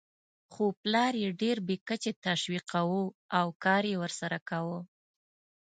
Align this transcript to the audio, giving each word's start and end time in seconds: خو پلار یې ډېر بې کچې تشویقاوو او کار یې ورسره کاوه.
خو 0.53 0.63
پلار 0.81 1.13
یې 1.23 1.29
ډېر 1.41 1.57
بې 1.67 1.75
کچې 1.87 2.11
تشویقاوو 2.25 3.01
او 3.39 3.47
کار 3.63 3.83
یې 3.91 3.95
ورسره 4.03 4.37
کاوه. 4.49 4.79